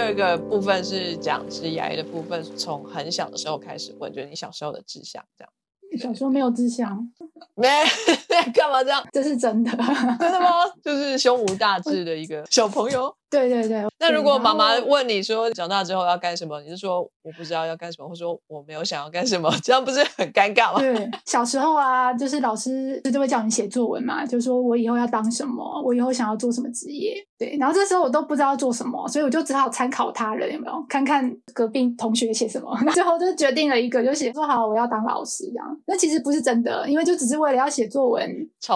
[0.00, 5.52] 第二个部分是讲职业的部分，从很小的时候开始问，就是你小时候的志向这样。
[6.00, 7.06] 小时候没有志向，
[7.54, 7.68] 没
[8.54, 9.06] 干嘛这样？
[9.12, 9.70] 这是真的，
[10.18, 10.48] 真的吗？
[10.82, 13.14] 就是胸无大志的一个小朋友。
[13.30, 13.84] 对对对。
[14.00, 20.80] 那如果妈妈问你说长大之后要干什么，你就说我不知道要干什么，或说我没有想要干什么， 这样不是很尴尬吗？
[20.80, 27.14] 对，小时候啊，就是老师就会叫你写作文嘛，就说我以后要当什么，我以后想要做什么职业。
[27.38, 35.80] 对，然后这时候我都不知道做什么，所以我就只好参考他人，有没有看看隔壁同学写什么， 最后就决定了一个，就写说好我要当老师这样。
[35.86, 38.28] 那其实不是真的，因为就只是为了要写作文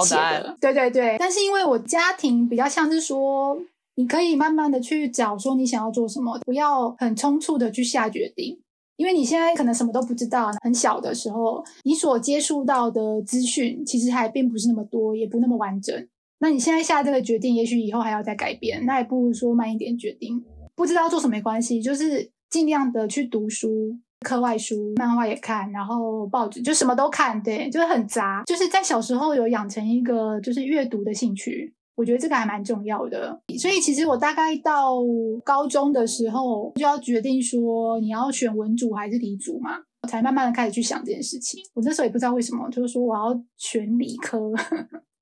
[0.05, 0.57] 写的。
[0.61, 3.59] 对对对，但是因为我家庭比较像是说。
[3.97, 8.61] 你可以慢慢的去找，说你想要做什么，不要很匆促的去下决定，
[8.97, 10.51] 因为你现在可能什么都不知道。
[10.63, 16.09] 很小的时候，你所接触到的资讯其实还并不是那么多，也不那么完整。
[16.41, 20.45] 那你现在下这个决定，也许以后还要再改变，那也不如说慢一点决定。
[20.75, 28.43] 不知道做什么没关系，就是尽量的去读书，课外书、漫画也看，然后报纸就什么都看，对，就是很杂。
[28.45, 31.73] 就是在小时候有养成一个就是阅读的兴趣。
[31.97, 34.97] 我觉得这个还蛮重要的，所以其实我大概到
[35.45, 39.79] 高中的时候就要决定说你要选文组还是理组嘛，
[40.09, 41.63] 才慢慢的开始去想这件事情。
[41.75, 44.53] 我那时候也不知道为什么，就是说我要选理科。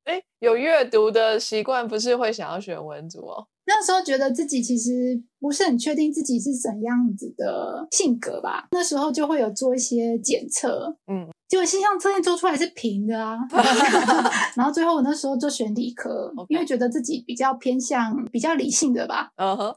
[0.05, 3.47] 哎，有阅读的习惯，不是会想要选文组哦？
[3.67, 11.29] 那时候觉得自己其实不是很确定自己是怎样子的性格吧，那时候就会有做一些检测，嗯。
[11.53, 13.36] 结果心象测验做出来是平的啊，
[14.56, 19.75] 然后最后我那时候就选理科，因为觉得自己比较偏向比较理性的吧，嗯哼，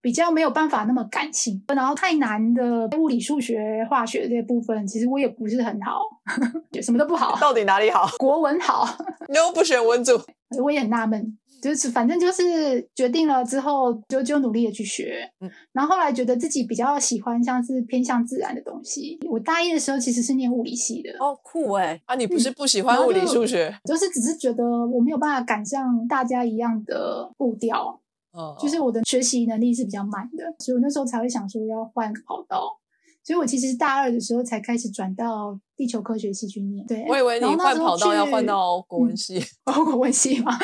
[0.00, 6.00] 比较没有办法那么感性，然后太难的物理、数学、化学这些部分，其实我也不是很好，
[6.80, 8.06] 什么都不好，到底哪里好？
[8.18, 8.86] 国文好，
[9.28, 10.12] 你又不选文组，
[10.62, 11.36] 我也很纳闷。
[11.66, 19.18] 就是反正就是决定了之后，就就努力的去学，嗯，然后后来觉得自己比较喜欢像是偏向自然的东西。
[19.28, 28.00] 我大一的时候其实是念物理系的，哦酷哎，啊你不是不喜欢物理数学，就是只是觉得我没有办法赶上大家一样的步调，
[28.32, 32.78] 哦，就是我的学习能力是比较慢的，所以我那时候才会想说要换个跑道。
[33.26, 36.86] 所以我其实是大二的时候才开始转到地球科学系去念。
[36.86, 40.56] 对，我以为你换跑道要换到国文系， 国文系嘛。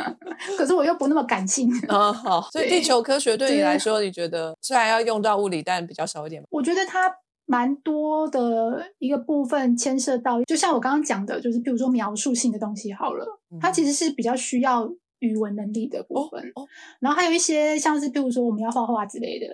[0.58, 1.70] 可是我又不那么感性。
[1.88, 2.42] 嗯，好。
[2.52, 6.42] 所以地球科学对你来说，你觉得虽然要用到物理，但比较少一点。
[6.50, 7.10] 我觉得它
[7.46, 13.24] 蛮多的一个部分牵涉到，就像我刚刚讲的，就是比如说描述性的东西好了，
[13.58, 14.86] 它其实是比较需要。
[15.20, 16.52] 语文能力的部分，
[16.98, 19.46] 然后还有一些像是，比如说我们要画画之类的，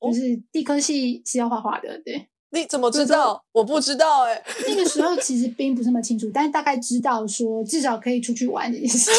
[0.00, 2.26] 就是地科系是要画画的，对。
[2.50, 3.44] 你怎么知道？
[3.52, 4.42] 我不知道哎。
[4.66, 9.10] 那个时候其实并不是那么清楚，但是大概知道说至少可以出去玩这件事。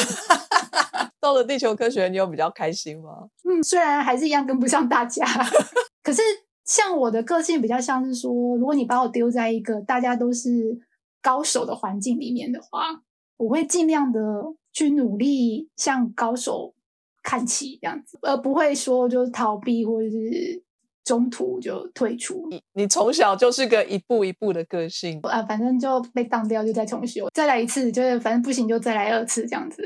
[1.21, 3.27] 到了地球科学，你有比较开心吗？
[3.43, 5.23] 嗯，虽然还是一样跟不上大家，
[6.01, 6.23] 可是
[6.65, 10.79] 像我的个性比较像是说，如果你把我丢在一个大家都是
[11.21, 13.03] 高手的环境里面的话，
[13.37, 14.19] 我会尽量的。
[14.79, 16.73] 去努力向高手
[17.21, 20.63] 看齐，这样子，而不会说就是逃避或者是
[21.03, 22.47] 中途就退出。
[22.49, 29.85] 你你从小就是个一步一步的个性啊，反正就被当掉就再重修，再来一次，就是反正不行就再来二次这样子。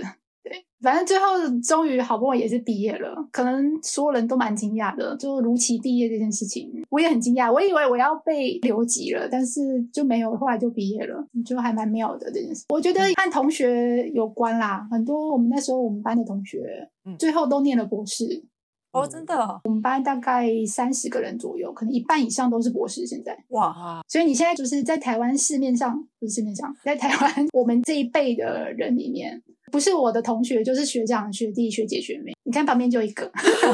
[0.82, 1.26] 反正最后
[1.62, 7.52] 终于好不容易也是毕业了，可能所有人都蛮惊讶的，就如期毕业这件事情，我也很惊讶。
[7.52, 12.66] 我以为我要被留级了，但是就没有，后来就毕业了，就还蛮妙的这件事。
[12.70, 18.44] 我觉得和同学有关啦，很多我们那时候我们班的同学，最后都念了博士。
[18.92, 23.08] 哦，真的，我们班大概三十个人左右，可能一半以上都是博士。
[23.08, 29.42] 现在哇，所以你现在就是在台湾市面上，不是市面上，在台湾 我们这一辈的人里面。
[29.74, 32.32] 不是我的同学，就是学长、学弟、学姐、学妹。
[32.44, 33.32] 你看旁边就一个，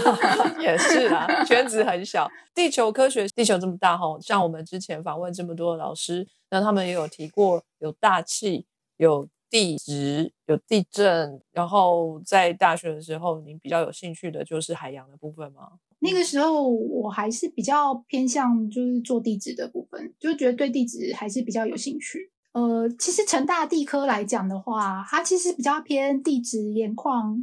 [0.58, 2.26] 也是啊，圈子很小。
[2.56, 8.66] 地球科学，地球这么大哈，像我们之前访问这么多的老师，那他们也有提过，有大气，
[8.96, 11.42] 有地质，有地震。
[11.52, 15.74] 然后在大学的时候，您比较有兴趣的就是海洋的部分吗？
[16.00, 22.32] 那个时候我还是比较偏向就是做地质的部分，就觉得对地质还是比较有兴趣。
[22.54, 27.38] 呃，其实成大地科来讲的话，它其实比较偏地质、岩矿，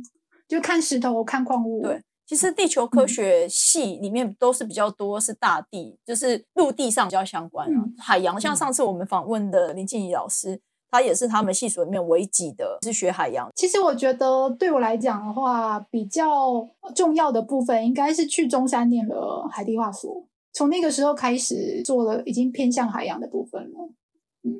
[0.48, 1.82] 就看石头、看矿物。
[1.82, 7.84] 对，其实地球科学系里面都是比较多是大地，就是陆地上比较相关啊。
[7.98, 10.60] 海洋，像上次我们访问的林静怡老师，
[10.90, 13.48] 他也是他们系所里面唯几的，是学海洋。
[13.54, 23.92] 其实我觉得对我来讲的话，比较重要的部分应该是去中山念了海地化所，从那个时候开始做了，已经偏向海洋的部分了。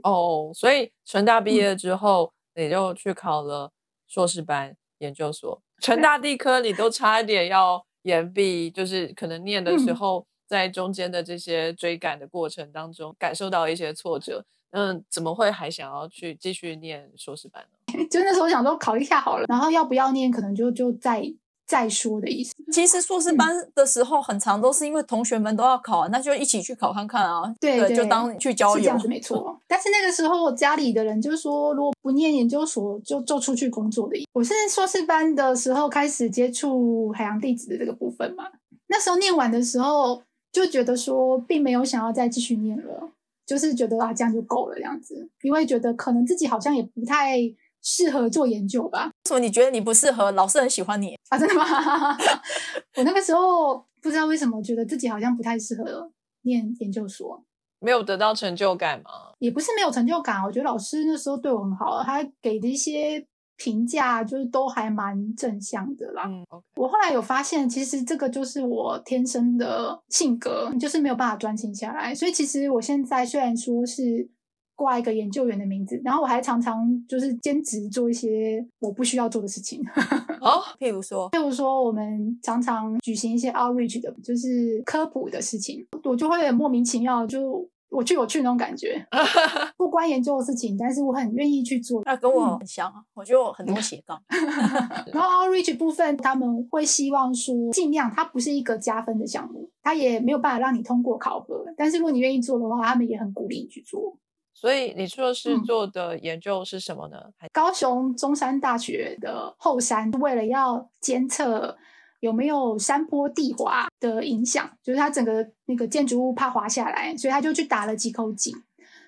[0.03, 3.71] 哦，所以成大毕业之后，你就去考了
[4.07, 5.61] 硕士班、研究所。
[5.81, 18.05] 成大地科，你都差一点要延毕，就是可能念的时嗯候，在中间的这些追赶的过程当中，感受到一些挫折，嗯，怎么会还想要去继续念硕士班呢？
[18.11, 21.23] 就那时候想说考一下好了，然后要不要念，可能就就再
[21.67, 22.55] 再说的意思。
[22.73, 27.43] 其实硕士嗯班的时候，很长都是因为同学们都要考啊，那就一起去考看看啊。
[27.61, 28.99] 对对就当去郊游是这样。
[28.99, 29.61] 子没错。
[29.67, 34.17] 但是那个时候家里的人就说，如果不念研究所，就就出去工作的。
[34.33, 38.45] 我是硕士班的时候开始接触海洋地质的这个部分嘛，
[38.89, 40.23] 那时候念完的时候
[40.53, 43.11] 就觉得说，并没有想要再继续念了，
[43.45, 47.39] 就是觉得啊这样就够了这样子，因为觉得可能自己好像也不太
[47.87, 49.07] 适合做研究吧。
[49.07, 50.33] 为什么你觉得你不适合？
[50.33, 51.65] 老师很喜欢你，啊，真的吗？
[52.99, 56.11] 我那个时候不知道为什么觉得自己好像不太适合
[56.43, 57.41] 念研究所。
[57.79, 59.11] 没有得到成就感吗？
[59.39, 63.25] 也不是没有成就感，我觉得老师那时候对我很好，他给的一些
[63.57, 66.29] 评价就是都还蛮正向的啦。
[66.75, 72.15] 我后来有发现，其实这个就是我天生的性格，就是没有办法专心下来。
[72.15, 74.29] 所以其实我现在虽然说是
[74.77, 79.83] 挂一个研究员的名字，然后我还常常就是兼职做一些我不需要做的事情。
[80.41, 89.05] 哦，譬如说，譬如说，我们常常举行一些 outreach 的，就是科普的事情，我就会很莫名其妙，就我去我去那种感觉，
[89.79, 92.03] 不关研究的事情，但是我很愿意去做。
[92.05, 94.21] 那跟我嗯很像啊，我就很多斜杠。
[95.13, 104.19] 然后 outreach 部分，他们会希望说，尽量它不是一个加分的项目，它也没有办法让你通过考核，但是如果你愿意做的话，他们也很鼓励你去做。
[104.59, 107.19] 所以你硕士嗯做的研究是什么呢？
[107.37, 111.77] 还高雄中山大学的后山，为了要监测
[112.21, 118.55] 有没有山坡地滑的影响，就是它整个那个建筑物怕滑下来，所以他就去打了几口井。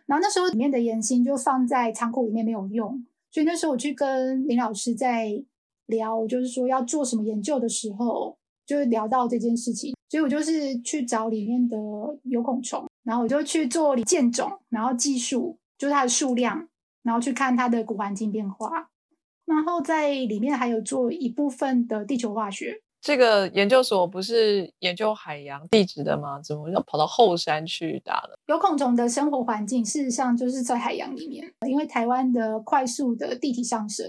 [0.04, 5.42] 然后那时候里面的岩芯就放在仓库里面没有用，所以那时候我去跟林老师在
[5.86, 8.36] 聊，就是说要做什么研究的时候，
[8.66, 11.76] 就聊到这件事情，所以我就是去找里面的
[12.24, 16.68] 有孔虫，然后我就去做建种，然后计数，就是它的数量，
[17.02, 18.90] 然后去看它的古环境变化，
[19.46, 22.82] 然后在里面还有做一部分的地球化学。
[23.00, 26.38] 这个研究所不是研究海洋地质的吗？
[26.42, 28.38] 怎么要跑到后山去打了？
[28.48, 34.06] 有孔虫的生活环境事实上就是在海洋里面，因为台湾的快速的地体上升，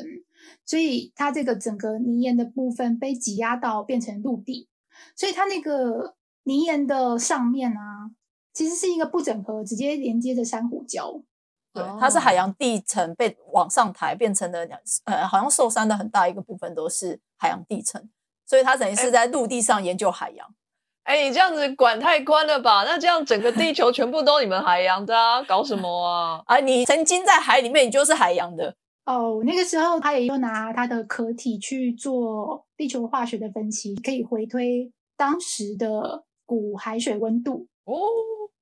[0.65, 4.67] 所以它这个整个泥岩的部分被挤压到变成陆地，
[5.15, 8.11] 所以它那个泥岩的上面啊，
[8.59, 11.23] 其实是一个不整合，直接连接着珊瑚礁。
[11.73, 14.67] 对，哦它是海洋地层被往上抬，变成了
[15.05, 18.09] 呃，好像受伤的很大一个部分都是海洋地层，
[18.45, 20.45] 所以它等于是在陆地上研究海洋。
[21.03, 22.83] 哎，你这样子管太宽了吧？
[22.83, 25.41] 那这样整个地球全部都你们海洋的啊？
[25.43, 26.43] 搞什么啊？
[26.47, 28.75] 啊，你曾经在海里面，你就是海洋的。
[29.05, 37.67] 哦，那个时候他也有拿它的壳体去做地球化学的分析，可以回推当时的古海水温度。
[37.85, 37.95] 哦，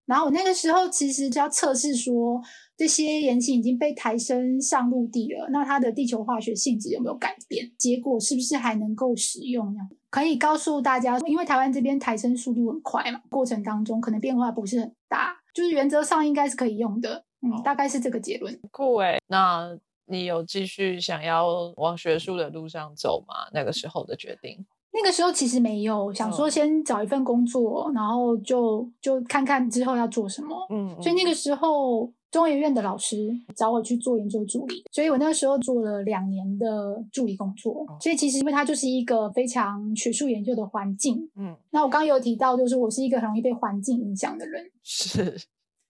[0.07, 2.41] 然后我那个时候其实就要测试说，
[2.75, 7.69] 这些岩芯已经被抬升上陆地了，那它的地球化学性质有没有改变？
[7.77, 9.81] 结果是不是还能够使用呢？
[10.09, 17.25] 可以告诉大家，因为台湾这边抬升速度很快嘛，过程当中可能变化不是很大，就是原则上应该是可以用的。
[17.41, 18.57] 嗯，哦大概是这个结论。
[18.71, 19.19] 酷哎！
[19.27, 21.45] 那你有继续想要
[21.75, 23.49] 往学术的路上走吗？
[23.53, 24.65] 那个时候的决定？
[24.99, 30.55] 那个时候其实没有想说哦先找一份工作，然后就就看看之后要做什么。
[30.69, 37.85] 嗯，所以那个时候中研院的老师找我去做研究助理，所以我那个时候做了两年的助理工作。
[37.87, 44.69] 哦所以其实因为它就是一个非常学术研究的环境，嗯那我刚刚有提到，就是我是一个很容易被环境影响的人。
[44.83, 45.37] 是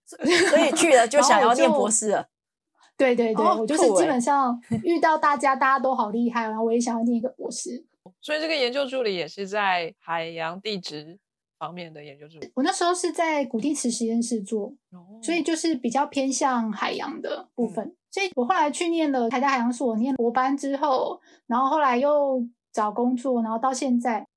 [0.06, 0.20] 所
[0.60, 2.28] 以去了就想要念博士了。
[2.98, 7.86] 对对对，哦我就是基本上遇到大家，大家都好厉害，然后我也想要念一个博士。
[8.22, 11.18] 所以这个研究助理也是在海洋地质
[11.58, 17.96] 方面的研究助理，我那时候是在古地磁实验室做，哦所以就是比较偏向海洋的嗯部分。
[18.12, 24.28] 所以我后来去念了台大海洋所，念博班之后，然后后来又找工作，然后到现在，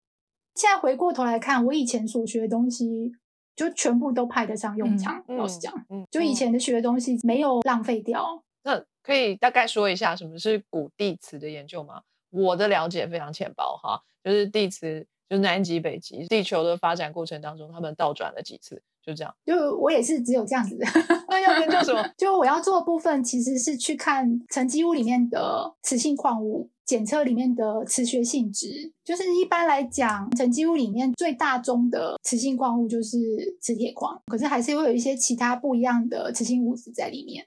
[0.55, 3.13] 现在回过头来看，我以前所学的东西
[3.57, 5.25] 就全部都派得上用场。
[5.29, 8.43] 嗯老实讲，嗯，就以前的学的东西没有浪费掉。
[8.63, 12.03] 那可以大概说一下什么是古地磁的研究吗？
[12.31, 19.35] 我的了解非常浅薄哈，就是地磁，就是南极、北极，地球的发展过程当中，他们倒转了几次，就这样。
[19.45, 20.87] 就我也是只有这样子的。
[21.29, 22.09] 那要研究什么？
[22.17, 28.93] 就我要做的部分其实是去看沉积物里面的磁性矿物，检测里面的磁学性质。
[29.05, 33.19] 就是一般来讲，沉积物里面最大宗的磁性矿物就是
[33.61, 37.47] 磁铁矿，可是还是会有一些其他不一样的磁性物质在里面。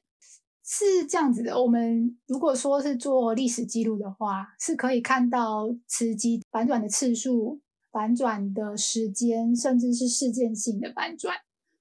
[0.75, 7.62] 是这样子的，我们如果说是做历史记录的话，是可以看到磁极反转的次数
[7.92, 11.36] 反转的时间，甚至是事件性的反转，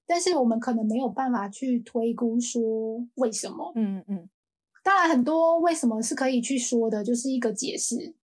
[0.05, 3.71] 但是我们可能没有办法去推估说为什么。
[3.75, 4.29] 嗯嗯，
[4.83, 8.13] 当然，很多为什么是可以去说的，就是一个解释。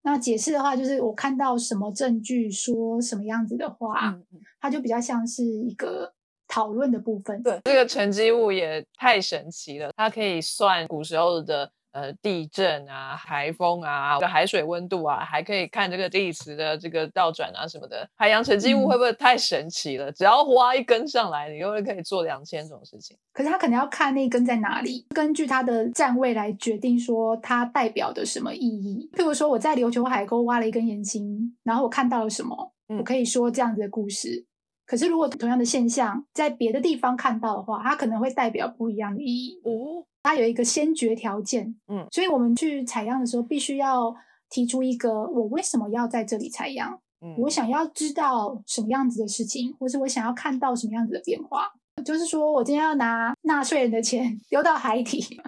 [0.00, 6.14] 那解释的话，就是我看到什么证据说什么样子的话，嗯嗯它就比较像是一个
[6.58, 7.40] 讨论的部分。
[7.42, 18.08] 对这个沉积物也太神奇了，它可以算古时候的呃地震啊、台风啊、海水温度啊，还可以看这个地磁的这个倒转啊什么的。
[18.16, 20.10] 海洋沉积物嗯会不会太神奇了？
[20.10, 23.16] 只要挖一根上来，你就会可以做两千种事情。
[23.32, 29.08] 可是他可能要看那根在哪里，根据它的站位来决定说它代表的什么意义。
[29.16, 34.44] 譬如说我在琉球海沟挖了一根岩心，然后我看到了什么，嗯我可以说这样子的故事。
[34.88, 39.60] 可是如果同样的现象在别的地方看到的话，它可能会代表不一样的意义。
[39.62, 44.14] 哦，它有一个先决条件，嗯所以我们去采样的时候，必须要
[44.48, 51.70] 提出一个我为什么要在这里采样，嗯我想要知道什么样子的事情，或是我想要看到什么样子的变化。
[52.02, 55.38] 就是说我今天要拿纳税人的钱丢到海底，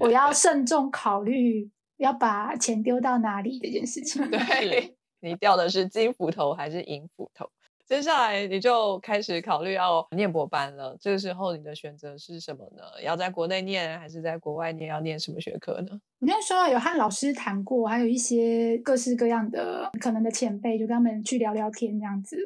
[0.00, 4.26] 我要慎重考虑要把钱丢到哪里这件事情。
[4.28, 7.48] 对你掉的是金斧头还是银斧头？
[7.88, 10.94] 接下来你就开始考虑要念博班了。
[11.00, 12.82] 这个时候你的选择是什么呢？
[13.02, 14.90] 要在国内念还是在国外念？
[14.90, 15.98] 要念什么学科呢？
[16.18, 22.36] 我那时候有和老师谈过，还有一些各式各样的可能的前辈，就跟他们去聊聊天这样子。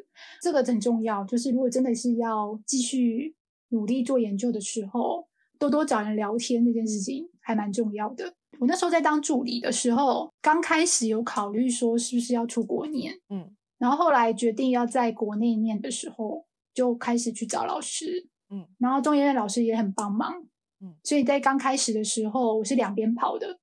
[0.40, 3.34] 这个很重要，就是如果真的是要继续
[3.70, 5.26] 努力做研究的时候，
[5.58, 8.32] 多多找人聊天这件事情还蛮重要的。
[8.60, 13.50] 我那时候在当助理的时候，刚开始有考虑说是不是要出国念，嗯，
[13.82, 20.32] 然后后来决定要在国内念的时候，就开始去找老师，嗯，然后中研院老师也很帮忙，
[20.80, 23.58] 嗯，所以在刚开始的时候，我是两边跑的。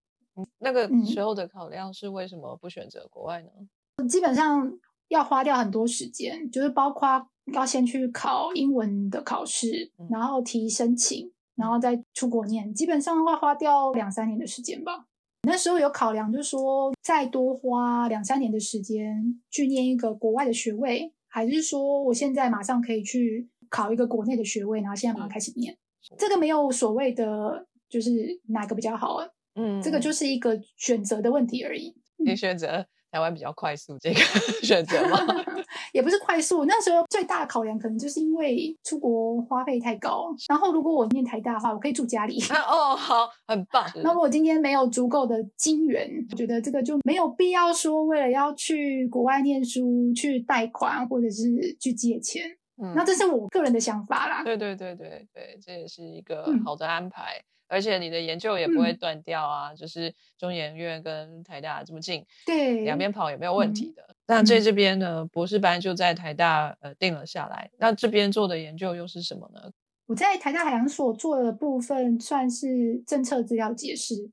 [0.57, 4.05] 那个嗯时候的考量是为什么不选择国外呢？
[4.09, 4.69] 基本上
[5.07, 15.05] 要花掉很多时间，就是包括要先去考英文的考试嗯，然后提申请，然后再出国念，基本上会花掉两三年的时间吧。
[15.43, 25.77] 那时候有考量，就是说再多花两三年的时间去念一个国外的学位，还是说我现在马上可以去考一个国内的学位，然后现在马上开始念。
[26.17, 28.11] 这个没有所谓的就是
[28.47, 29.17] 哪个比较好，
[29.55, 31.95] 嗯，这个就是一个选择的问题而已。
[32.17, 34.19] 你选择台湾比较快速这个
[34.63, 35.17] 选择吗？
[35.93, 40.27] 也不是快速，那时候最大的考量可能就是因为出国花费太高。
[40.47, 42.39] 然后如果我念台大的话，我可以住家里。
[42.49, 43.85] 啊哦，好，很棒。
[44.03, 52.43] 那么我今天没有足够的金源，我觉得这个就没有必要说为了要去国外念书去贷款或者是去借钱。
[52.81, 54.41] 嗯那这是我个人的想法啦。
[54.41, 64.03] 对对对对对，这也是一个嗯好的安排，而且你的研究也不会嗯断掉啊，就是中研院跟台大这么近，对，两边跑也没有问嗯题的。
[64.27, 69.71] 那这这边呢，博士班就在台大呃定了下来，那这边做的研究又是什么呢？
[70.07, 74.29] 我在台大海洋所做的部分算是政策资料解释，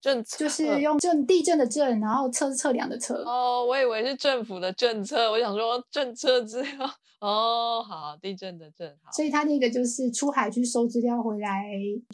[0.00, 3.22] 政策就是用震地震的震，然后测测量的测。
[3.24, 6.70] 哦，我以为是政府的政策，我想说政策资料
[7.20, 11.64] 哦，好，地震的震好，所以他那个就是出海去收资料回来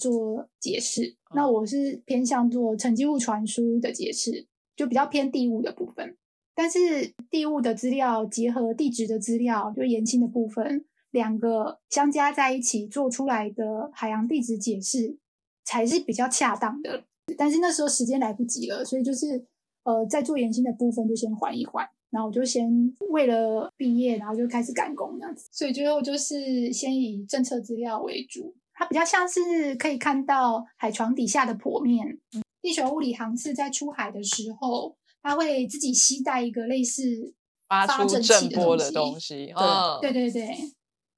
[0.00, 1.16] 做解释。
[1.34, 6.16] 那哦我是偏向做沉积物传输的解释，就比较偏地物的部分。
[6.54, 15.18] 但是地物的资料结合地质的资料，就岩青的部分，两个相加在一起做出来的海洋地质解释
[15.64, 17.04] 才是比较恰当的。
[17.36, 19.46] 但是那时候时间来不及了，所以就是
[19.84, 21.88] 呃，在做岩青的部分就先缓一缓。
[22.10, 22.70] 然后我就先
[23.10, 32.18] 为了毕业，然后就开始赶工这样子，所以最后就是先以政策资料为主，它比较像是可以看到海床底下的剖面。
[32.62, 37.34] 地球物理航次在出海的时候，它会自己携带一个类似
[37.68, 40.56] 发出振震器的波的东东西，嗯，对对对，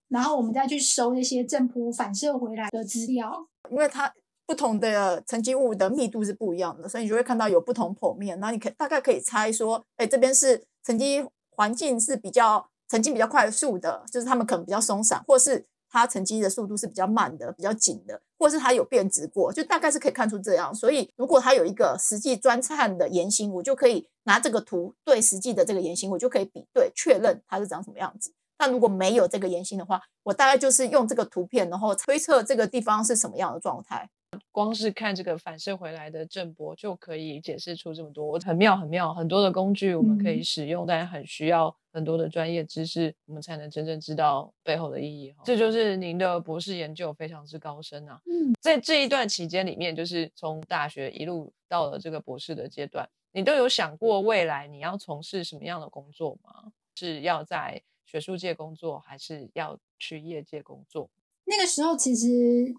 [0.08, 3.46] 然后我们再去收那些震波反射回来的资料。
[3.70, 4.10] 因为它
[4.48, 8.40] 不同的沉积物的密度是不一样的，所以你就会看到有不同剖面。
[8.40, 20.74] 然后你可大概可以猜说，哎，这边是沉积环境是比较沉积比较快速的，就是它们可能比较松散，或是它沉积的速度是比较慢的、比较紧的，或是它有变质过，就大概是可以看出这样。
[20.74, 28.32] 所以如果它有一个实际专灿的岩心，我就可以拿这个图对实际的这个岩心，我就可以比对确认它是长什么样子。
[28.58, 34.08] 那如果没有这个岩心的话，我大概就是用这个图片，然后推测这个地方是什么样的状态。
[34.50, 39.14] 光是看这个反射回来的震波就可以解释出这么多，很妙很妙。
[39.14, 45.32] 很多的工具我们可以嗯使用，但很需要很多的专业知识，我们才能真正知道背后的意义。
[45.44, 48.20] 这就是您的博士研究非常之高深啊！
[48.26, 56.72] 嗯，在这一段期间里面，就是从大学一路到了这个博士的阶段，你都有想过未来你要从事什么样的工作吗？
[56.96, 61.08] 是要在学术界工作，还是要去业界工作？
[61.48, 62.26] 那个时候其实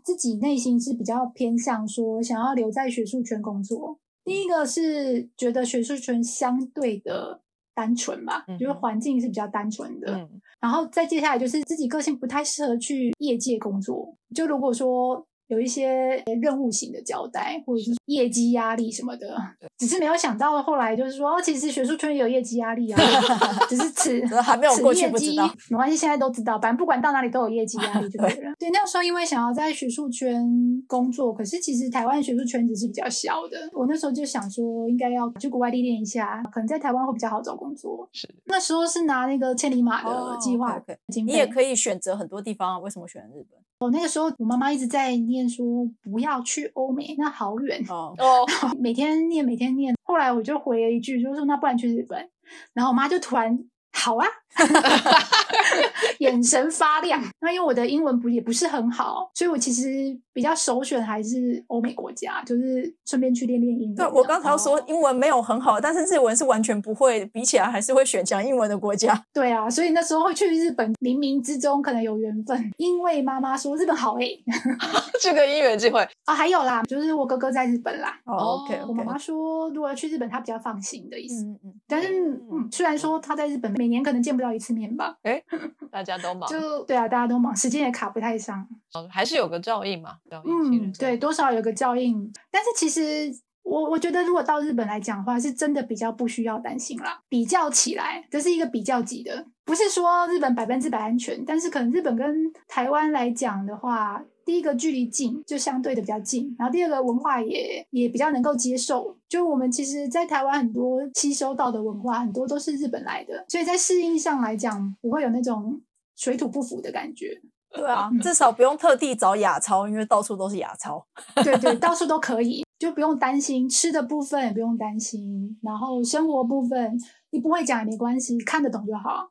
[0.03, 3.99] 自己内心是比较偏向说想要留在学术圈工作。
[4.23, 7.41] 第一个是觉得学术圈相对的
[7.73, 10.29] 单纯吧，就是环境是比较单纯的。
[10.59, 14.15] 然后再接下来就是自己个性不太适合去业界工作。
[14.33, 15.25] 就如果说。
[15.49, 19.35] 有一些任务型的交代，或者是业绩压力什么的，
[19.79, 23.01] 只是没有想到后来就是说，哦，其实学术圈也有业绩压力啊，
[23.69, 28.53] 只是此 还没有过去不知道，没关系，现在都知道，反正不管到哪里都有业绩压力就对了。
[28.59, 30.45] 对，那个时候因为想要在学术圈
[30.85, 38.07] 工作，可是其实台湾学术圈子是比较小的，我那时候就想说，应该要去国外历练一下，可能在台湾会比较好找工作。
[38.11, 40.77] 是，那时候是拿那个千里马的计划，
[41.25, 43.57] 你也可以选择很多地方，为什么选日本？
[43.79, 45.65] 我，那个时候我妈妈一直在念说
[46.03, 48.13] 不要去欧美，那好远哦。
[48.77, 49.68] 每天念，每天
[50.03, 52.29] 后来我就回了一句，就是说那不然去日本。
[52.73, 53.57] 然后我妈就突然。
[53.91, 54.25] 好啊，
[56.19, 57.21] 眼神发亮。
[57.41, 63.95] 那因为我的英文不也不是很好，所以我其实比较首选还是欧美国家，就是顺便去练练英文。
[63.95, 69.21] 对我刚才说英文没有很好，但是日文是完全不会，比起来还是会选讲英文的国家。
[69.33, 74.41] 对啊，所以那时候会去日本，冥冥之中可能有缘分，因为妈妈说日本好诶，
[75.21, 78.17] 这个因缘机会 啊，还有啦，就是我哥哥在日本啦。
[78.25, 81.43] 哦，OK，我妈妈说如果要去日本，她比较放心的意思。
[81.43, 82.07] 嗯嗯，但是
[82.51, 85.15] 嗯，虽然说他在日本每年可能见不到一次面吧？
[85.23, 85.41] 哎，
[85.89, 88.67] 大家都忙，就对啊，大家都忙，时间也卡不太上。
[88.93, 90.89] 哦，还是有个照应嘛，照应。
[90.89, 92.29] 嗯，对，多少有个照应。
[92.51, 93.33] 但是其实
[93.63, 97.21] 我我觉得，如果到日本来讲的话，是真的比较不需要担心啦。
[97.29, 104.21] 比较起来，这是一个比较级的，不是说日本百分之百安全，但是可能日本跟台湾来讲的话。
[104.49, 109.15] 第一个距离近，就相对的比较近，然后第二个文化也也比较能够接受。
[109.27, 115.79] 就我们其实，在台湾很多吸收到的文化，很多都是日本来的，所以在适应上来讲，不会有那种
[116.15, 117.39] 水土不服的感觉。
[117.71, 121.05] 对啊，至少不用特地找亚超，因为到处都是亚超。
[121.43, 125.59] 对对，到处都可以，就不用担心吃的部分，也不用担心。
[125.61, 129.29] 然后生活部分，你不会讲也没关系，看得懂就好。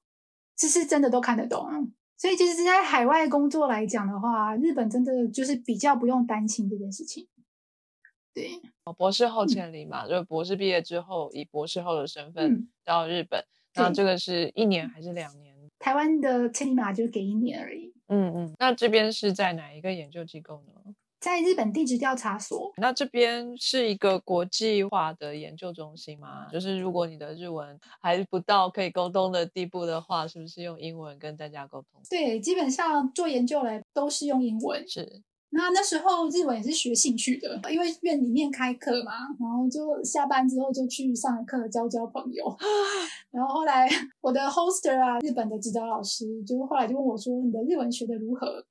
[0.55, 1.69] 其实真的都看得懂。
[2.19, 7.29] 所以，其实，在海外工作来讲的话，日本真的就是比较不用担心这件事情。
[8.35, 8.61] 对，
[8.97, 13.45] 博士后千里嘛，就博士毕业之后，以博士后的身份到日本，
[13.77, 15.55] 那这个是一年还是两年？
[15.79, 17.95] 台湾的千里马就给一年而已。
[18.09, 20.95] 嗯嗯，那这边是在哪一个研究机构呢？
[21.21, 26.47] 在日本地质调查所，那这边是一个国际化的研究中心吗？
[26.53, 32.01] 就是如果你的日文还不到可以沟通的地步的话，是不是用英文跟大家沟通？
[32.09, 34.87] 对，基本上做研究来都是用英文。
[34.89, 42.57] 是，那那时候日文也是学兴趣的，因为院里面开课嘛，然后就下班之后就去上课交交朋友。
[43.33, 43.89] 然后后来
[44.23, 48.65] 我的 hoster 啊，日本的指导老师，就后来就问我说：“你的日文学的如何？”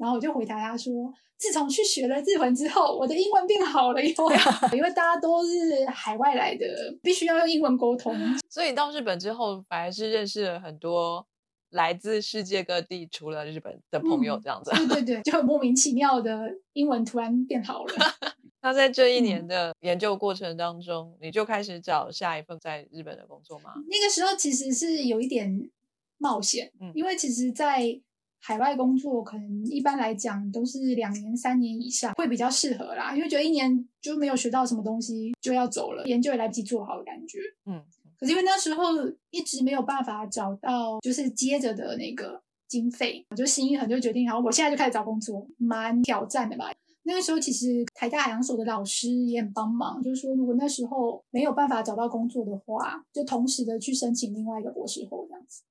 [0.00, 4.02] 然后我就回答他说：“自从去学了日文之后，我的英文变好了。
[4.02, 4.36] 因 为
[4.78, 6.66] 因为大家都是海外来的，
[7.02, 8.16] 必须要用英文沟通。
[8.48, 11.26] 所以到日本之后，反而是认识了很多
[11.70, 14.70] 来自世界各地除了日本的朋友，这样子。
[14.70, 17.94] 对对对，就很莫名其妙的英文突然变好了。
[18.62, 23.72] 那在这一年的研究过程当中，你就开始找下一份在日本的工作吗？
[23.88, 25.70] 那个时候其实是有一点
[26.18, 27.98] 冒险，嗯，因为其实，在
[28.42, 37.38] 海外工作可能一般来讲都是两年、三年以上会比较适合啦，因为觉得一年就没有学到什么东西就要走了，研究也来不及做好的感觉。
[37.66, 37.82] 嗯，
[38.18, 38.84] 可是因为那时候
[39.30, 46.72] 一直没有办法找到就是接着的那个经费，我就心一狠就决定，好，我现在就开始找工作，蛮挑战的吧。
[47.02, 55.62] 那个时候其实台大海洋所的老师也很帮忙，就是说如果那时候没有办法找到工作的话，就同时的去申请另外一个博士后这样子。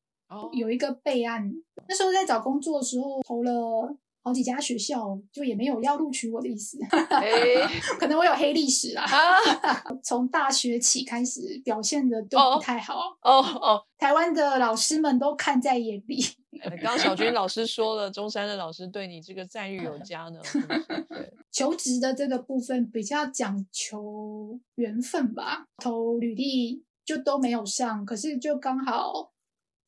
[0.53, 1.51] 有一个备案，
[1.87, 6.77] 那时候在找工作的时候投了好几家学校，就也没有要录取我的意思。
[7.99, 9.05] 可能我有黑历史啦。
[10.03, 13.17] 从大学起开始表现的都不太好。
[13.21, 16.23] 哦哦，台湾的老师们都看在眼里。
[16.61, 20.39] 刚刚小军老师说了，中山的老师对你这个赞誉有加呢。
[21.51, 29.31] 求职的这个部分比较讲求缘分吧，投履历就都没有上，可是就刚好。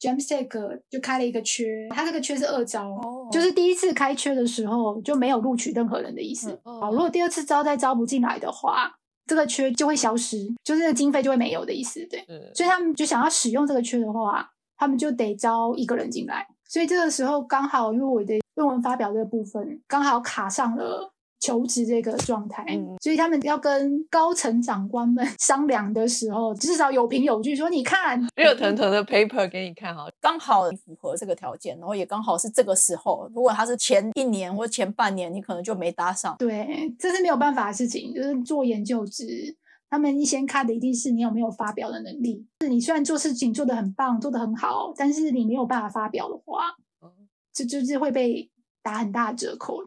[0.02, 3.00] Jamstack 就开了一个缺，他这个缺是二招，
[3.32, 6.60] 就是第一次开缺的时候就没有录取任何人的意思。
[6.64, 8.92] 哦，如果第二次招再招不进来的话，
[9.28, 12.04] 这个缺就会消失，就是经费就会没有的意思。
[12.08, 16.48] 对，所以他们就想要使用这个缺的话，他们就得招一个人进来。
[16.68, 33.28] 所以这个时候刚好，因为我的论文发表这个部分刚好卡上了求职这个状态，嗯所以他们要跟高层长官们 商量的时候，至少有凭有据，说你看， 热腾腾的 paper 给你看哈，刚好符合这个条件，然后也刚好是这个时候。
[33.34, 36.36] 如果他是前一年或前半年，你可能就没搭上。
[36.38, 39.58] 对，这是没有办法的事情，就是做研究职。
[39.90, 42.46] 他们先看的一定是你有没有发表的能力。
[42.62, 47.12] 是你虽然做事情做得很棒，做得很好，但是你没有办法发表的话，嗯
[47.52, 48.50] 这就是会被
[48.84, 49.80] 打很大折扣。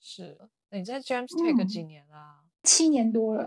[0.00, 0.36] 是。
[0.70, 2.37] 那你在 James Take 嗯几年啦？
[2.62, 3.44] 七年多了，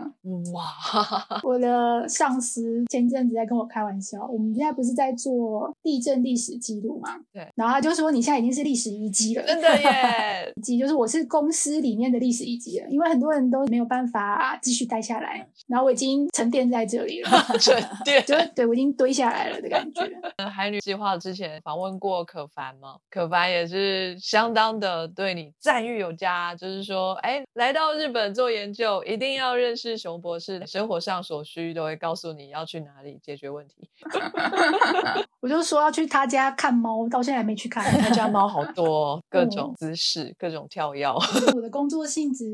[0.52, 7.16] 哇，我的上司前阵子在跟我开玩笑，我们现在不是在做地震历史记录嘛？
[7.32, 7.46] 对。
[7.54, 10.52] 然后他就说你现在已经是历史遗迹了，真的耶！
[10.56, 18.24] 遗迹就是我是公司里面的历史遗迹了，因为很多人都没有办法继续待下来，然后我已经沉淀在这里了， 沉淀。
[18.24, 20.02] 就是对我已经堆下来了的感觉。
[20.50, 33.88] 海女计划之前访问过可凡吗，可凡也是相当的对你赞誉有加，就是说，哎，来到日本做研究，一定要认识熊博士，生活上所需都会告诉你要去哪里解决问题。
[35.40, 37.84] 我就说要去他家看猫，到现在还没去看。
[38.00, 41.04] 他家猫好多、哦， 各种姿势，各种跳跃。
[41.54, 42.44] 我的工作性质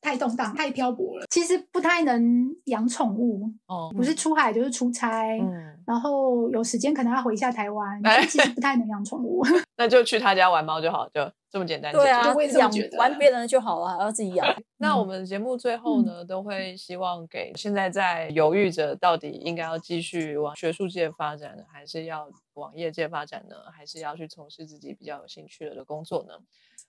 [0.00, 5.38] 太动荡、太漂泊了，其实不太能养宠物，哦，不是出海就是出差。
[5.38, 9.42] 嗯，然后有时间可能要回一下台湾，哎其实不太能养宠物。
[9.78, 11.92] 那就去他家玩猫就好，就这么简单。
[11.92, 14.46] 对啊就我也，养玩别人就好了，还要自己养。
[14.78, 26.34] 那我们节目最后呢，都会希望给现在在犹豫着到底应该要继续往学术界发展呢，还是要往业界发展呢，还是要去从事自己比较有兴趣的工作呢？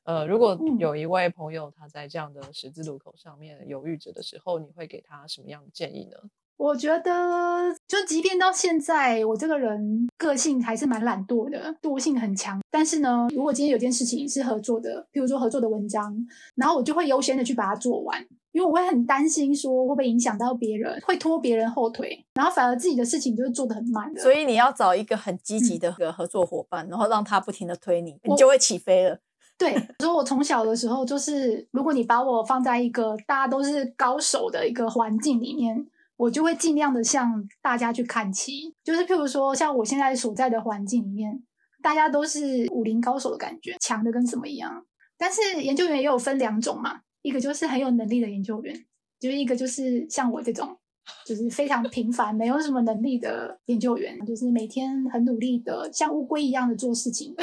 [0.05, 6.17] 呃，如果嗯有一位朋友他在这样的十字路口上面犹豫着的时候，你会给他什么样的建议呢？
[6.57, 12.61] 我觉得，就即便到现在，我这个人个性还是蛮懒惰的，惰性很强。
[12.71, 16.15] 但是呢，如果今天有件事情是合作的，比如说合作的文章，
[16.55, 18.19] 然后我就会优先的去把它做完，
[18.51, 24.21] 因为我会很担心说会不会影响到别人，会拖别人后腿，然后反而自己的事情就是做得很慢的。
[24.21, 29.19] 所以你要找一个很积极的个合作伙伴，然后让他不停的推你，你就会起飞了。
[29.57, 35.85] 对，所以我从小的时候就是，如果你把我放在一个大家都是高手的一个环境里面，
[36.17, 38.73] 我就会尽量的向大家去看齐。
[38.83, 41.43] 就是譬如说，像我现在所在的环境里面，
[41.81, 44.85] 大家都是武林高手的感觉，强的跟什么一样。
[45.17, 48.85] 但是研究员也有分两种嘛，一个就是很有能力的研究员，
[49.19, 50.77] 就是一个就是像我这种。
[51.25, 57.35] 就是非常平凡、没有什么能力的研究员，就是每天很努力的像乌龟一样的做事情，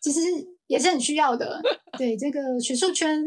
[0.00, 0.20] 其实
[0.68, 1.60] 也是很需要的。
[1.98, 3.22] 对这个学术圈，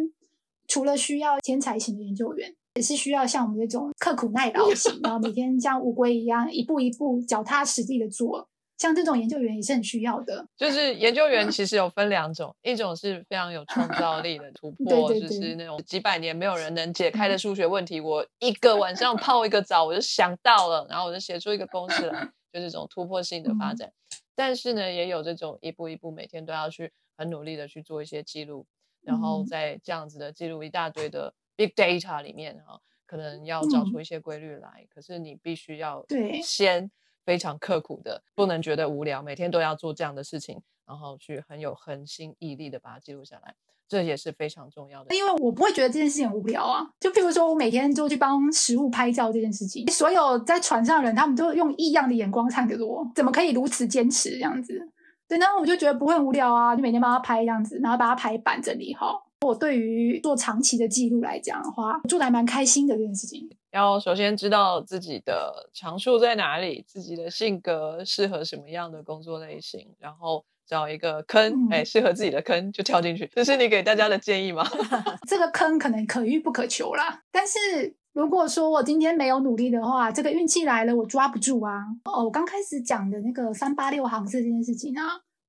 [0.67, 10.47] 除了需要天才型的研究员，也是需要像我们这种刻苦耐劳型，然后每天像乌龟一样一步一步脚踏实地的做，像这种研究员也是很需要的。
[10.55, 23.91] 就是研究员其实有分两种，一种是非常有创造力的突 破，对对对就是那种几百年没有人能解开的数学问题，我一个晚上泡一个澡我就想到了，然后我就写出一个公式来，就这种突破性的发展。
[24.35, 28.67] 但是呢，也有这种一步一步每天都要去很努力的去做一些记录，
[29.01, 36.89] 然后嗯在这样子的记录一大堆的 big data 里面哈，可能要找出嗯一些规律来，可是你必须要对先
[37.25, 43.55] 非常刻苦的，不能觉得无聊，每天都要做这样的事情，然后去很有恒心毅力的把它记录下来，
[43.87, 45.15] 这也是非常重要的。
[45.15, 46.87] 因为我不会觉得这件事情很无聊啊。
[46.99, 54.89] 就譬如说，我每天就去帮食物拍照这件事情，所有在船上的人，他们都用异样的眼光看着我，怎么可以如此坚持这样子？
[55.27, 59.26] 对，然后我就觉得不会很无聊啊，就每天帮他拍这样子，然后把它排版整理好。
[59.45, 63.47] 我对于做长期的记录来讲的话，我做的还蛮开心的这件事情。
[63.71, 73.29] 要首先知道自己的长处在哪里，自己的性格适合什么样的工作类型，然后找一个坑，哎、嗯适合自己的坑就跳进去。
[73.35, 74.67] 这是你给大家的建议吗？
[75.27, 77.21] 这个坑可能可遇不可求啦。
[77.31, 81.83] 但是如果说我今天没有努力的话，这个运气来了，我抓不住啊。
[82.05, 85.03] 哦，我刚开始讲的那个三八六航次这件事情啊，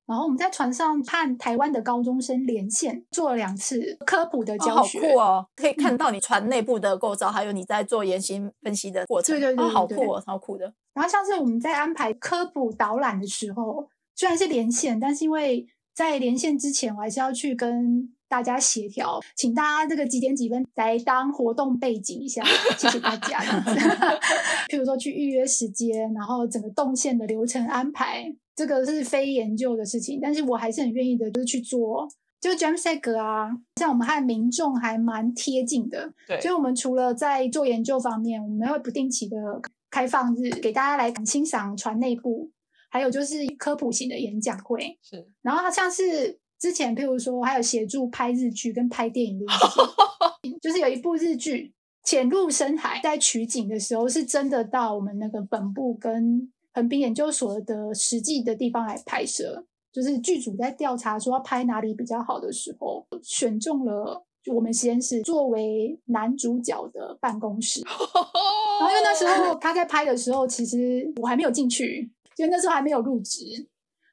[0.09, 4.99] 然后我们在船上和台湾的高中生连线，做了两次科普的哦，好教学。
[4.99, 5.45] 酷哦！
[5.55, 9.35] 可以看到你船内部的构造，还有你在做研型分析的过程。
[9.35, 10.73] 对对对哦，好酷哦，超酷的。
[10.95, 22.43] 然后像是我们在安排科普导览的时候，虽然是连线，但是因为在连线之前，我还是要去跟大家协调，请大家这个几点几分来当活动背景一下，
[22.79, 23.39] 谢谢大家。
[24.69, 32.05] 譬如说去预约时间，然后整个动线的流程安排，这个是非研究的事情，但是我还是很愿意的，就是去做。
[32.41, 39.37] 就 JAMSEG 啊，像我们和民众还蛮贴近的，对所以我们除了在做研究方面，我们会不定期的
[39.89, 42.51] 开放日给大家来欣赏船内部，
[42.89, 44.99] 还有就是科普型的演讲会。
[45.01, 49.45] 是然后它像是之前譬如说还有协助拍日剧跟拍电影的
[50.61, 51.73] 就是有一部日剧
[52.09, 59.65] 《潜入深海》，在取景的时候是真的到我们那个本部跟横滨研究所的实际的地方来拍摄。
[59.91, 67.81] 就是剧组在调查说要拍哪里比较好的时候，选中了我们实验室作为男主角的办公室。
[68.79, 73.67] 然后因为那时候他在拍的时候，其实我还没有进去，因为那时候还没有入职。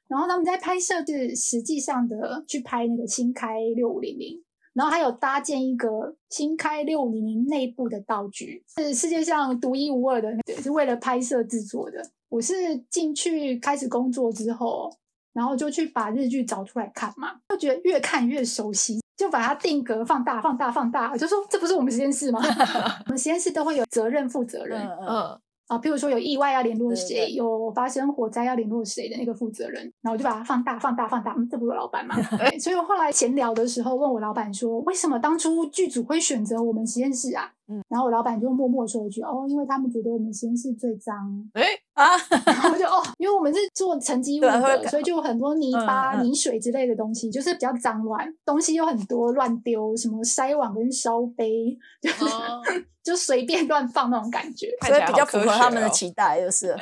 [0.07, 4.41] 然后他们在拍摄是实际上的去拍那个新开六五零零，
[4.77, 12.01] 然后还有搭建一个新开六五零零内部的道具，是世界上独一无二的，对，是为了拍摄制作的。
[12.29, 12.53] 我是
[12.89, 14.95] 进去开始工作之后。
[15.33, 22.41] 然后就去把日剧找出来看嘛，就觉得越看越熟悉，就把它定格、放大、放大、放大，就说这不是我们实验室吗？
[23.05, 25.39] 我们实验室都会有责任负责人，嗯。
[25.67, 31.33] 啊，譬如说有意外要联络谁，有发生火灾要联络谁的那个负责人，然后我就把它放大、放大、放大。
[31.37, 32.15] 嗯，这不是老板吗？
[32.59, 37.51] 所以我后来闲聊的时候问我老板说，为什么当初剧组会选择我们实验室啊？
[37.67, 41.15] 嗯，然后我老板就默默说一句，哦，因为他们觉得我们实验室最脏。
[41.53, 41.63] 哎
[41.97, 42.05] 啊，
[42.45, 52.25] 然后就哦， 因为我们是做沉积物的，所以就很多泥巴、泥水之类的东西，就是比较脏乱，东西又很多，乱丢，什么筛网跟烧杯，就是。
[53.07, 56.75] 就随便乱放那种感觉， 所以比较符合他们的期待，就是。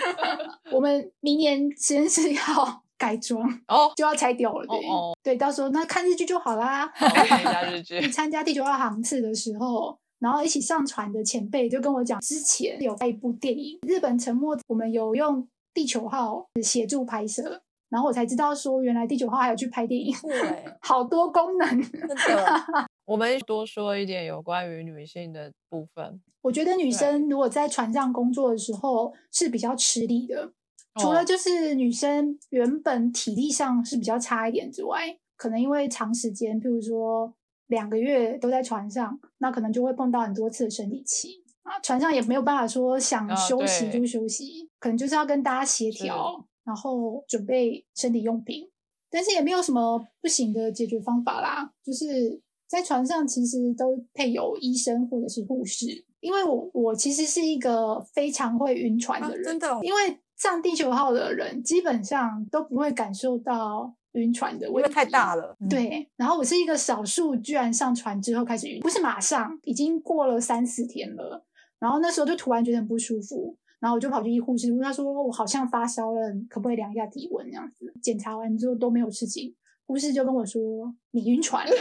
[0.72, 4.66] 我们明年实验室要改装哦，就要拆掉了。
[4.66, 4.80] 对，
[5.22, 6.88] 对，到时候那看日剧就好啦。
[6.88, 8.00] 看日剧。
[8.00, 20.16] 你参加地球号航次的时候，然后一起上船的前辈就跟我讲，之前有拍一部电影《日本沉没》，我们有用地球号协助拍摄，然后我才知道说，原来地球号还有去拍电影，
[20.82, 21.86] 好多功能。
[23.06, 26.20] 我们多说一点有关于女性的部分。
[26.42, 30.52] 我觉得女生如果在船上工作的时候是比较吃力的，
[31.00, 37.32] 除了就是女生原本体力上是比较差一点之外，可能因为长时间，譬如说
[37.68, 41.80] 两个月都在船上，那可能就会碰到很多次的生理期啊。
[41.80, 48.70] 船上也没有办法说想休息就休息，可能就是要跟大家协调，然后准备生理用品，
[49.10, 52.42] 但是也没有什么不行的解决方法啦，就是。
[52.68, 55.86] 在船上其实都配有医生或者是护士，
[56.20, 59.80] 因为我我其实是一个非常会晕船的人，真的。
[59.84, 65.56] 因为上地球号的人基本上都不会感受到晕船的，因为太大了。
[65.70, 71.46] 对，然后我是一个少数，居然上船之后开始晕，不是马上，已经过了三四天了，
[71.80, 77.46] 然后那时候就突然觉得很不舒服，然后我就跑去医护室问他说我好像发烧了，可不可以量一下体温？
[77.46, 79.54] 这样子检查完之后都没有事情。
[79.88, 81.74] 护士就跟我说：“你晕船了，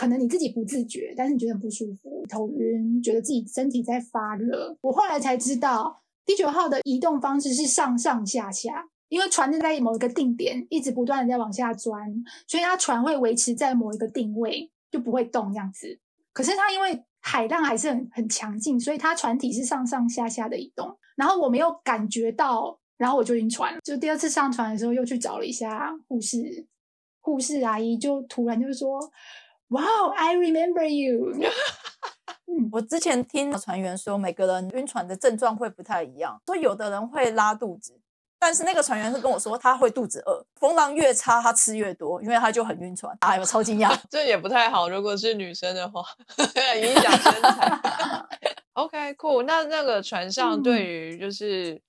[0.00, 15.98] 可能你自己不自觉，但是你觉得很不舒服，头晕，觉得自己身体在发热。”我后来才知道，第九号的移动方式是上上下下，因为船正在某一个定点，一直不断的在往下钻，所以它船会维持在某一个定位，就不会动这样子。
[16.32, 20.98] 可是它因为海浪还是很很强劲，所以它船体是上上下下的移动。
[21.16, 23.80] 然后我没有感觉到，然后我就晕船了。
[23.82, 26.66] 就第二次上船的时候，又去找了一下护士。
[27.20, 29.00] 护士阿姨就突然就说
[29.68, 31.32] ：“Wow, I remember you。
[32.70, 37.98] ”我之前听船员说，每个人晕船的症状会不太一样，说有的人会拉肚子，
[38.46, 43.12] 但是那个船员是跟我说他会肚子饿，风浪越差他吃越多，因为他就很晕船。
[43.18, 43.92] 哎呦，超惊讶！
[44.08, 46.00] 这也不太好，如果是女生的话，
[46.80, 48.26] 影响身材。
[48.74, 49.42] OK, cool。
[49.42, 51.82] 那那个船上对于就是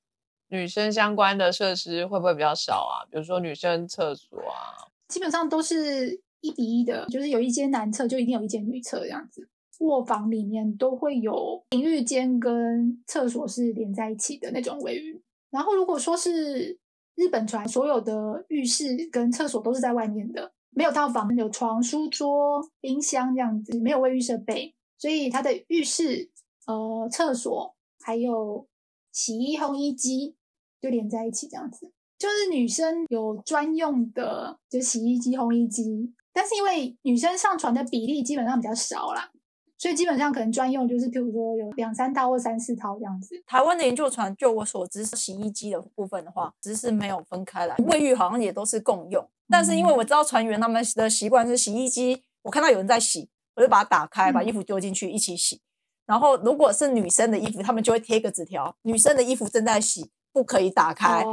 [0.47, 3.05] 女生相关的设施会不会比较少啊？
[3.11, 4.89] 比如说女生厕所啊？
[5.09, 9.47] 基本上都是一比一的，就是有一间男厕就一定有一间女厕这样子。
[9.81, 15.21] 卧房里面都会有淋浴间跟厕所是连在一起的那种卫浴。
[15.49, 16.79] 然后如果说是
[17.15, 26.29] 日本船，所有的浴室跟厕所都是在外面的，没有套房，有床、书桌、冰箱这样子，没有卫浴设备，所以它的浴室、
[26.65, 28.67] 呃厕所还有
[29.11, 30.35] 洗衣烘衣机
[30.79, 31.91] 就连在一起这样子。
[32.19, 39.31] 就是女生有专用的，就洗衣机、烘衣机，但是因为女生上船的比例基本上比较少啦，
[39.77, 43.35] 所以基本上可能专用就是，譬如说有两三套或三四套这样子。
[43.45, 49.23] 台湾的研究船，就我所知，洗衣机的部分的话，只是没有分开来，卫浴好像也都是共用。
[49.49, 55.61] 但是因为我知道船员他们的习惯是洗衣机，我看到有人在洗，我就把它打开，把衣服丢进去一起洗。
[56.05, 60.09] 然后如果是女生的衣服，他们就会贴个纸条，女生的衣服正在洗。
[60.33, 61.23] 不可以打开。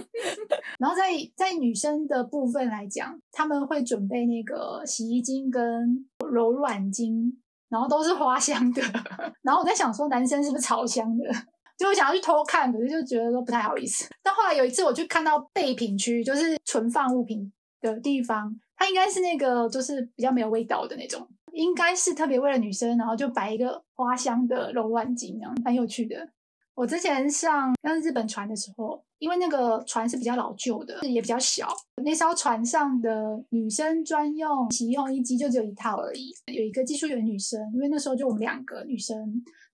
[0.80, 7.36] 然后在在女生的部分来讲，他们会准备那个洗衣精跟柔软精，
[7.70, 8.82] 然后都是花香的。
[9.40, 11.24] 然后我在想说，男生是不是超香的？
[11.78, 14.06] 就我想要去偷看，可是就觉得说不太好意思。
[14.22, 18.54] 但后来有一次我去看到备品区，就是存放物品的地方。
[18.76, 26.28] 它应该是那个就是比较没有味道的那种，应该是特别为了女生，然后就摆一个花香的柔软巾，这样蛮有趣的。
[26.74, 31.68] 我之前上刚日本船的时候，因为那个船是比较老旧的，也比较小，
[32.02, 36.32] 那艘船上的女生专用洗用衣机就只有一套而已。
[36.46, 39.16] 有一个技术员女生，因为那时候就我们两个女生，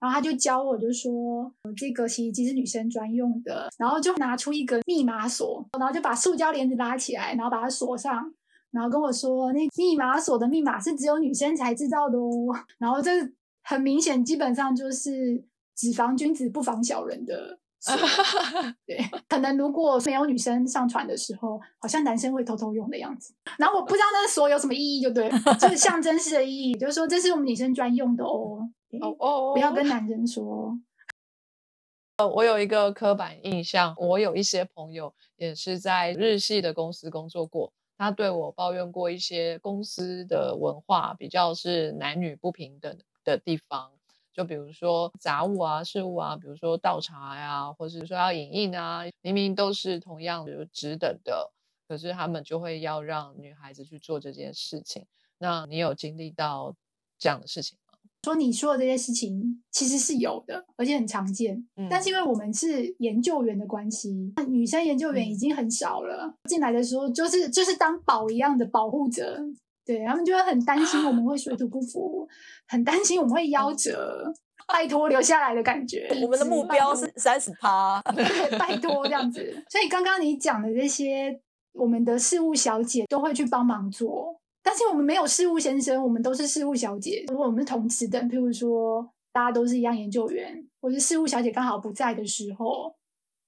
[0.00, 8.30] 然后她就教我，就说这个洗衣机是女生专用的，然后就拿出一个密码锁，然后就把塑胶帘子拉起来，然后把它锁上，
[8.72, 12.52] 然后跟我说那密码锁的密码是只有女生才知道的哦。
[12.78, 13.10] 然后这
[13.62, 15.44] 很明显，基本上就是。
[15.78, 17.58] 只防君子不防小人的，
[18.86, 23.34] 对， 可能如果没有女生上传的时候，好像男生会偷偷用的样子。
[23.58, 28.68] 然后我不知道那个锁有什么意义，就对，就是象征式的意义，就是说这是我们女生专用的哦，
[29.00, 30.78] 哦哦，不要跟男生说。
[32.18, 43.92] 呃，我有一个刻板印象，我有一些朋友也是在日系的公司工作过，他对我抱怨过一些公司的文化比较是男女不平等的地方。
[44.36, 51.50] 就比如说杂物啊、事物啊，比如说倒茶呀，或者说要影印啊，明明都是同样的值等的，
[51.88, 55.06] 可是他们就会要让女孩子去做这件事情。
[55.38, 56.74] 那你有经历到
[57.18, 57.98] 这样的事情吗？
[58.24, 61.66] 说你说的这些事情其实是有的，而且很常见。
[61.88, 66.34] 但是因为我们是研究员的关系，女生研究员已经很少了。
[66.44, 69.40] 进来的时候就是就是当宝一样的保护者。
[69.86, 72.28] 对他们就会很担心我们会水土不服，
[72.66, 74.34] 很担心我们会夭折，
[74.66, 76.08] 拜托留下来的感觉。
[76.22, 78.02] 我们的目标是三十趴，
[78.58, 79.64] 拜托这样子。
[79.70, 81.40] 所以刚刚你讲的这些，
[81.72, 87.24] 我们的事务小姐都会去帮忙做，但是我们没有事务先生，我们都是事务小姐。
[87.28, 92.92] 如果我们是同时的，譬如说大家都是一样研究员，或是事务小姐刚好不在的时候，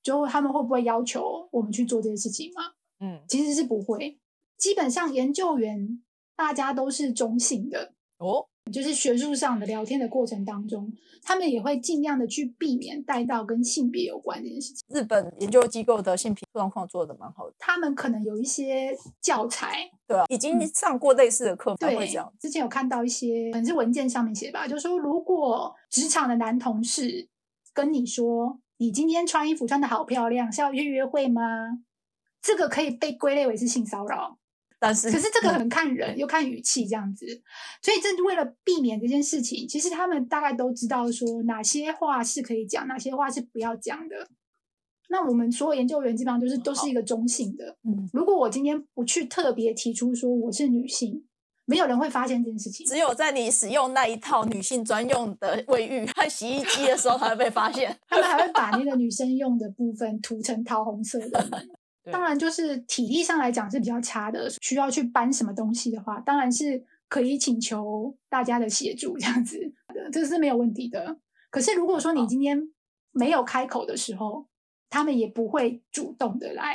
[0.05, 2.63] 就他们会不会要求我们去做这些事情嘛？
[3.01, 4.21] 嗯，其实是不会。
[4.57, 6.01] 基本上研究员。
[6.39, 14.85] 大家都是中性的哦，就是学术上的聊天的过程当中，他们也会尽量的去避免带到跟性别有关这件事情。
[14.89, 22.33] 日本研究机构的性平状况做的蛮好的，他们可能有一些教材，对啊，已经上过类似的课，对，会这样。
[22.39, 27.29] 之前有看到一些，可能是文件上面写吧，就是说如果职场的男同事
[27.75, 31.43] 跟你说，你今天穿衣服穿的好漂亮，是要约约会吗？
[32.41, 34.39] 这个可以被归类为是性骚扰。
[34.81, 37.27] 但是，可是这个很看人，又看语气这样子，
[37.83, 44.29] 所以这为了避免这件事情，其实他们大概都知道说哪些话是可以讲，哪些话是不要讲的。
[45.11, 47.77] 那我们所有研究员基本上都是都是一个中性的。
[47.83, 51.25] 嗯，如果我今天不去特别提出说我是女性，
[51.65, 52.87] 没有人会发现这件事情。
[52.87, 57.99] 只有在你使用那一套女性专用的卫浴和洗衣机的时候才会被发现。
[58.07, 61.69] 他们还会把那个女生用的部分涂成桃红色的。
[62.13, 69.59] 当然，就是体力上来讲是比较差的，需要去搬什么东西的话，当然是可以请求大家的协助，这样子
[69.95, 71.19] 的，这是没有问题的。
[71.51, 72.61] 可是如果说你今天
[73.13, 74.47] 没有开口的时候，
[74.91, 76.75] 他们也不会主动的来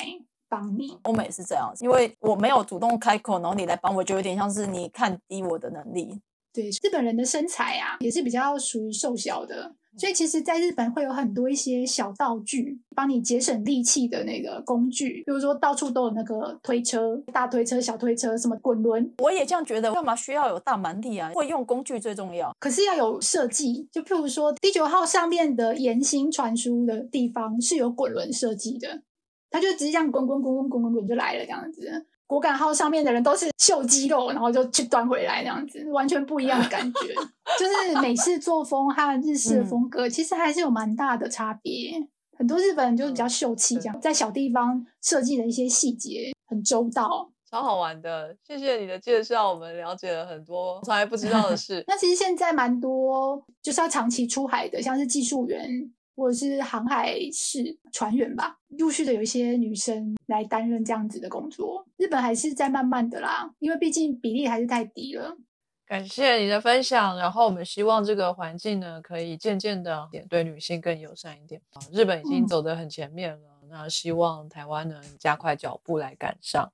[0.49, 0.97] 帮你。
[1.03, 6.21] 欧美是这样子，因为我没有主动开口，然后你来帮我，就有点像是你看低我的能力。
[6.51, 9.75] 对，日本人的身材啊，也是比较属于瘦小的。
[9.95, 19.13] 所以其实，在日本会有很多一些小道具，帮你节省力气的那个工具，比如说到处都有那个推车，大推车、小推车，什么滚轮。
[19.19, 21.31] 我也这样觉得，干嘛需要有大蛮力啊？
[21.33, 22.55] 会用工具最重要。
[22.59, 29.03] 可是要有设计，就譬如说第九号上面的岩心传输的地方是有滚轮设计的，
[29.51, 32.07] 它就直接这样滚滚滚滚滚滚滚就来了这样子。
[32.25, 36.99] 果敢号上面的人都是秀肌肉，然后就去端回来，那样子完全不一样的感觉。
[37.59, 41.91] 就是美式作风和日式的风格，其实还是有蛮大的差别。
[42.37, 48.35] 很多日本人就是比较秀气，这样在小地方设计的一些细节很周到，超好玩的。
[48.47, 51.83] 谢谢你的介绍，我们了解了很多从来不知道的事。
[51.87, 55.69] 那其实现在蛮多就是要长期出海的，像是技术员。
[56.15, 61.85] 或者是航海士船员吧，陆续的有一些女生来担任这样子的工作。
[61.97, 65.37] 日本还是在慢慢的啦，因为毕竟比例还是太低了。
[65.85, 71.61] 感谢你的分享，然后我们希望这个环境呢，可以渐渐的对女性更友善一点。
[71.91, 76.71] 日本已经走得很前面了，那希望台湾能加快脚步来赶上。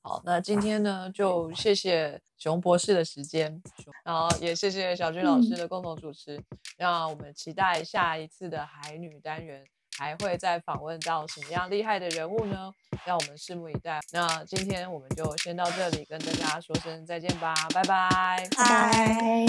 [0.00, 3.60] 好，那今天呢，就谢谢熊博士的时间，
[4.04, 6.40] 然后也谢谢小军老师的共同主持。
[6.78, 9.64] 那我们期待下一次的海女单元
[9.98, 12.72] 还会再访问到什么样厉害的人物呢？
[13.04, 14.00] 让我们拭目以待。
[14.12, 19.46] 那今天我们就先到这里，跟大家说声再见吧，拜拜，拜。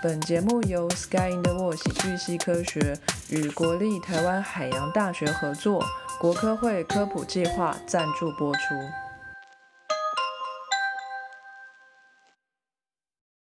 [0.00, 2.96] 本节目由 Sky in the World 喜剧系科学
[3.30, 5.84] 与国立台湾海洋大学合作。
[6.20, 8.60] 国科会科普计划赞助播出。